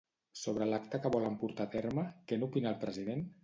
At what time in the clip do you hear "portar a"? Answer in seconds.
1.43-1.73